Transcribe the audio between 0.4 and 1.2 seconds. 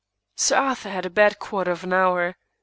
Arthur had a